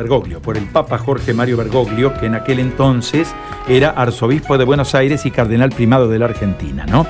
[0.00, 3.34] Bergoglio, por el Papa Jorge Mario Bergoglio, que en aquel entonces
[3.66, 7.04] era arzobispo de Buenos Aires y cardenal primado de la Argentina, ¿no?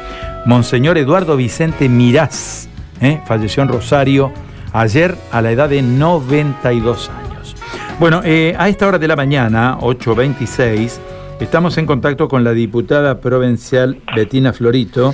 [0.47, 2.67] Monseñor Eduardo Vicente Mirás,
[3.03, 3.21] ¿eh?
[3.27, 4.33] falleció en Rosario
[4.73, 7.57] ayer a la edad de 92 años.
[8.01, 10.99] Bueno, eh, a esta hora de la mañana, 8.26,
[11.41, 15.13] estamos en contacto con la diputada provincial Betina Florito.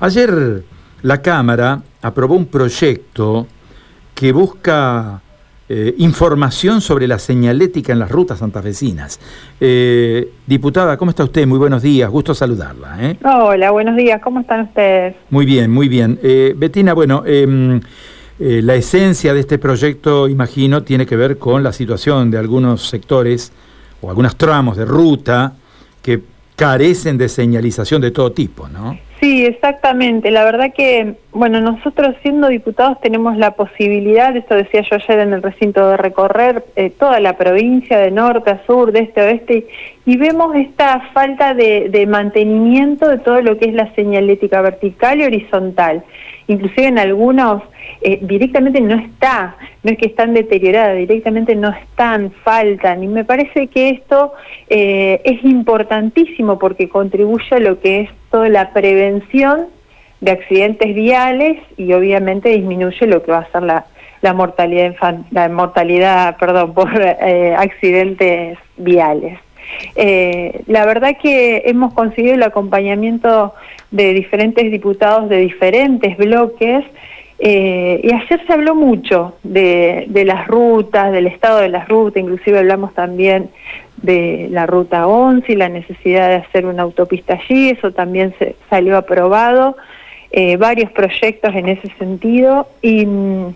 [0.00, 0.64] Ayer
[1.00, 3.46] la Cámara aprobó un proyecto
[4.14, 5.22] que busca
[5.68, 9.18] eh, información sobre la señalética en las rutas santafesinas.
[9.60, 11.44] Eh, diputada, ¿cómo está usted?
[11.44, 12.96] Muy buenos días, gusto saludarla.
[13.00, 13.16] ¿eh?
[13.24, 15.16] Hola, buenos días, ¿cómo están ustedes?
[15.28, 16.20] Muy bien, muy bien.
[16.56, 17.80] Betina, bueno, em,
[18.38, 23.52] la esencia de este proyecto, imagino, tiene que ver con la situación de algunos sectores
[24.00, 25.54] o algunos tramos de ruta
[26.00, 26.22] que
[26.54, 28.96] carecen de señalización de todo tipo, ¿no?
[29.26, 30.30] Sí, exactamente.
[30.30, 35.32] La verdad que, bueno, nosotros siendo diputados tenemos la posibilidad, esto decía yo ayer en
[35.32, 39.24] el recinto, de recorrer eh, toda la provincia de norte a sur, de este a
[39.24, 39.66] oeste,
[40.04, 45.20] y vemos esta falta de, de mantenimiento de todo lo que es la señalética vertical
[45.20, 46.04] y horizontal.
[46.46, 47.64] Inclusive en algunos
[48.02, 53.02] eh, directamente no está, no es que están deterioradas, directamente no están, faltan.
[53.02, 54.32] Y me parece que esto
[54.68, 59.68] eh, es importantísimo porque contribuye a lo que es toda la prevención
[60.20, 63.86] de accidentes viales y obviamente disminuye lo que va a ser la,
[64.20, 64.94] la mortalidad
[65.30, 69.38] la mortalidad perdón por eh, accidentes viales.
[70.66, 73.54] La verdad que hemos conseguido el acompañamiento
[73.90, 76.84] de diferentes diputados de diferentes bloques
[77.38, 82.58] eh, y ayer se habló mucho de, las rutas, del estado de las rutas, inclusive
[82.58, 83.50] hablamos también
[84.02, 88.56] de la ruta 11 y la necesidad de hacer una autopista allí, eso también se
[88.68, 89.76] salió aprobado,
[90.30, 93.54] eh, varios proyectos en ese sentido y mm,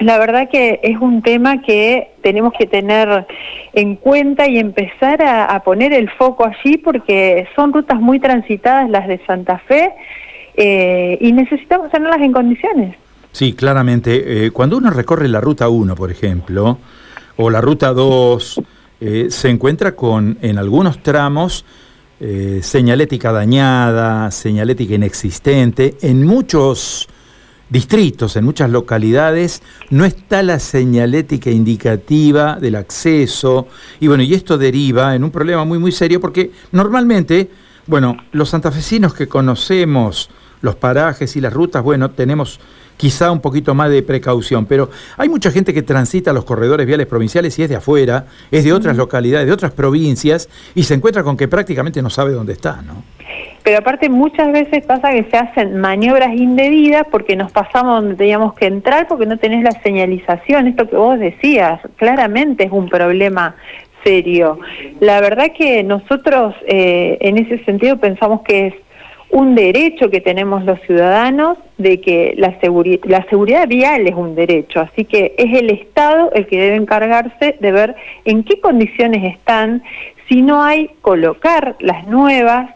[0.00, 3.26] la verdad que es un tema que tenemos que tener
[3.72, 9.08] en cuenta y empezar a poner el foco allí porque son rutas muy transitadas las
[9.08, 9.92] de Santa Fe
[10.60, 12.96] eh, y necesitamos tenerlas en condiciones.
[13.30, 14.46] Sí, claramente.
[14.46, 16.78] Eh, cuando uno recorre la ruta 1, por ejemplo,
[17.36, 18.60] o la ruta 2,
[19.00, 21.64] eh, se encuentra con, en algunos tramos,
[22.20, 25.96] eh, señalética dañada, señalética inexistente.
[26.02, 27.08] En muchos
[27.70, 33.68] distritos, en muchas localidades, no está la señalética indicativa del acceso.
[34.00, 37.50] Y bueno, y esto deriva en un problema muy, muy serio porque normalmente,
[37.86, 40.30] bueno, los santafesinos que conocemos
[40.60, 42.58] los parajes y las rutas, bueno, tenemos
[42.98, 47.06] quizá un poquito más de precaución, pero hay mucha gente que transita los corredores viales
[47.06, 51.22] provinciales y es de afuera, es de otras localidades, de otras provincias, y se encuentra
[51.22, 53.04] con que prácticamente no sabe dónde está, ¿no?
[53.62, 58.54] Pero aparte muchas veces pasa que se hacen maniobras indebidas porque nos pasamos donde teníamos
[58.54, 63.56] que entrar porque no tenés la señalización, esto que vos decías, claramente es un problema
[64.04, 64.58] serio.
[65.00, 68.74] La verdad que nosotros eh, en ese sentido pensamos que es
[69.30, 72.56] un derecho que tenemos los ciudadanos de que la,
[73.04, 77.56] la seguridad vial es un derecho, así que es el Estado el que debe encargarse
[77.60, 77.94] de ver
[78.24, 79.82] en qué condiciones están,
[80.28, 82.70] si no hay, colocar las nuevas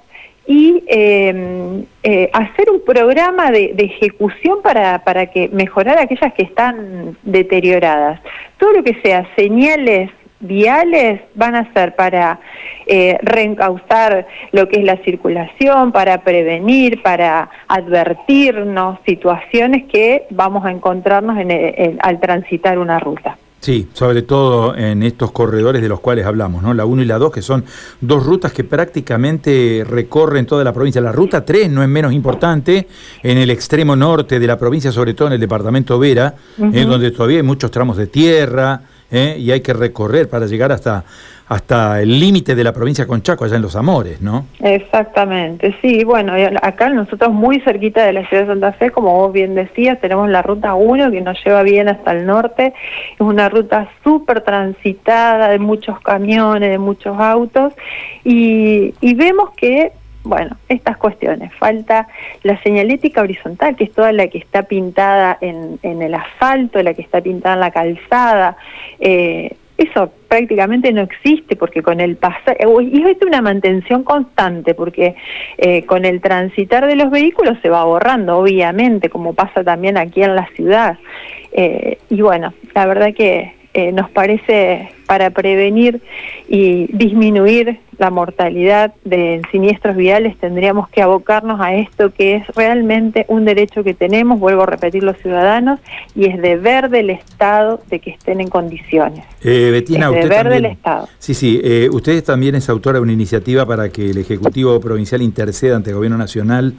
[0.47, 6.43] y em, eh, hacer un programa de, de, ejecución para, para que mejorar aquellas que
[6.43, 8.21] están deterioradas.
[8.59, 10.11] Todo lo que sea señales
[10.42, 12.41] viales van a ser para
[12.86, 20.70] eh, reencauzar lo que es la circulación, para prevenir, para advertirnos situaciones que vamos a
[20.70, 21.36] encontrarnos
[22.00, 23.38] al transitar una ruta.
[23.62, 26.74] Sí, sobre todo en estos corredores de los cuales hablamos, ¿no?
[26.74, 27.64] La 1 y la 2, que son
[28.00, 31.00] dos rutas que prácticamente recorren toda la provincia.
[31.00, 32.88] La ruta 3 no es menos importante,
[33.22, 37.12] en el extremo norte de la provincia, sobre todo en el departamento Vera, en donde
[37.12, 38.80] todavía hay muchos tramos de tierra,
[39.12, 39.37] ¿eh?
[39.39, 41.05] y hay que recorrer para llegar hasta,
[41.49, 44.47] hasta el límite de la provincia con Chaco, allá en Los Amores, ¿no?
[44.61, 49.33] Exactamente, sí, bueno, acá nosotros muy cerquita de la ciudad de Santa Fe, como vos
[49.33, 52.72] bien decías, tenemos la ruta 1 que nos lleva bien hasta el norte,
[53.15, 57.75] es una ruta súper transitada de muchos camiones, de muchos autos,
[58.25, 59.92] y, y vemos que
[60.24, 61.53] bueno, estas cuestiones.
[61.54, 62.09] Falta
[62.42, 67.03] la señalética horizontal, que es toda la que está pintada en, el asfalto, la que
[67.03, 68.57] está pintada en la calzada.
[69.01, 74.74] Eh, eso prácticamente no existe porque con el pasar, eh, y es una mantención constante
[74.74, 75.16] porque
[75.59, 80.22] eh, con el transitar de los vehículos se va borrando, obviamente, como pasa también aquí
[80.22, 80.98] en la ciudad.
[81.53, 83.53] y bueno, la verdad que
[83.92, 86.01] nos parece para prevenir
[86.48, 93.27] y disminuir la mortalidad de siniestros viales tendríamos que abocarnos a esto que es realmente
[93.28, 95.80] un derecho que tenemos, vuelvo a repetir los ciudadanos,
[96.15, 99.24] y es deber del Estado de que estén en condiciones.
[99.42, 101.09] Eh, Betina, es usted deber también, del Estado.
[101.18, 105.22] Sí, sí, eh, usted también es autora de una iniciativa para que el Ejecutivo Provincial
[105.22, 106.74] interceda ante el Gobierno Nacional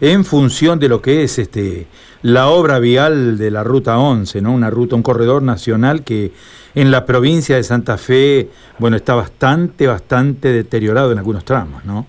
[0.00, 1.86] en función de lo que es este
[2.22, 4.52] la obra vial de la Ruta 11, ¿no?
[4.52, 6.32] Una ruta, un corredor nacional que
[6.74, 12.06] en la provincia de Santa Fe, bueno, está bastante, bastante deteriorado en algunos tramos, ¿no?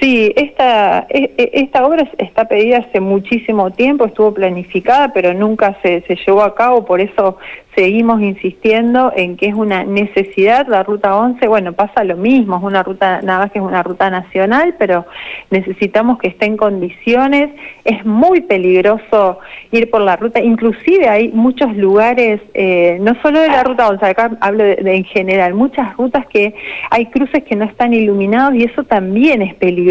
[0.00, 5.76] Sí, esta, e, e, esta obra está pedida hace muchísimo tiempo, estuvo planificada, pero nunca
[5.82, 7.38] se, se llevó a cabo, por eso
[7.78, 12.64] seguimos insistiendo en que es una necesidad la ruta 11, bueno, pasa lo mismo, es
[12.64, 15.06] una ruta, nada más que es una ruta nacional, pero
[15.50, 17.50] necesitamos que esté en condiciones,
[17.84, 19.38] es muy peligroso
[19.70, 24.04] ir por la ruta, inclusive hay muchos lugares, eh, no solo de la ruta 11,
[24.06, 26.54] acá hablo de, en general, muchas rutas que
[26.90, 29.87] hay cruces que no están iluminados y eso también es peligroso,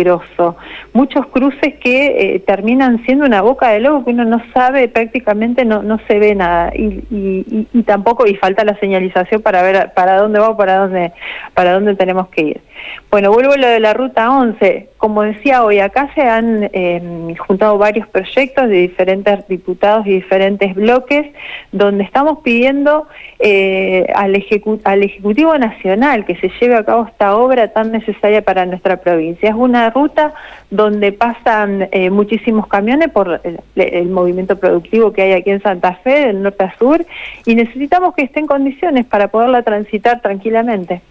[0.94, 5.66] muchos cruces que eh, terminan siendo una boca de lobo que uno no sabe prácticamente,
[5.66, 9.94] no, no se ve nada y, y, y tampoco y falta la señalización para ver
[9.94, 11.14] para dónde va o para dónde
[11.54, 12.62] para dónde tenemos que ir.
[13.18, 14.90] Bueno, vuelvo a lo de la ruta 11.
[14.98, 20.76] Como decía hoy, acá se han eh, juntado varios proyectos de diferentes diputados y diferentes
[20.76, 21.26] bloques,
[21.72, 23.08] donde estamos pidiendo
[23.40, 28.44] eh, al, ejecu al Ejecutivo Nacional que se lleve a cabo esta obra tan necesaria
[28.44, 29.50] para nuestra provincia.
[29.50, 30.36] Es una ruta
[30.70, 35.96] donde pasan eh, muchísimos camiones por el, el, movimiento productivo que hay aquí en Santa
[36.04, 37.04] Fe, del norte a sur,
[37.48, 41.02] y necesitamos que esté en condiciones para poderla transitar tranquilamente.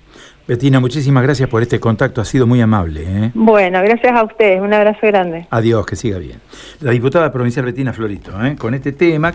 [0.48, 3.02] Betina, muchísimas gracias por este contacto, ha sido muy amable.
[3.04, 3.30] ¿eh?
[3.34, 5.48] Bueno, gracias a ustedes, un abrazo grande.
[5.50, 6.40] Adiós, que siga bien.
[6.80, 8.54] La diputada provincial Betina Florito, ¿eh?
[8.54, 9.32] con este tema...